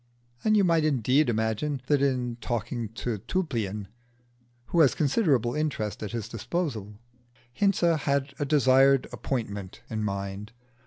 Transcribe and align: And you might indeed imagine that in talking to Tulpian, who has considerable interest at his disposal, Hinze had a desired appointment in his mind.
And 0.43 0.57
you 0.57 0.63
might 0.63 0.83
indeed 0.83 1.29
imagine 1.29 1.79
that 1.85 2.01
in 2.01 2.37
talking 2.37 2.89
to 2.93 3.19
Tulpian, 3.19 3.87
who 4.69 4.79
has 4.79 4.95
considerable 4.95 5.53
interest 5.53 6.01
at 6.01 6.11
his 6.11 6.27
disposal, 6.27 6.95
Hinze 7.53 7.81
had 7.99 8.33
a 8.39 8.45
desired 8.45 9.05
appointment 9.13 9.83
in 9.91 9.99
his 9.99 10.05
mind. 10.07 10.53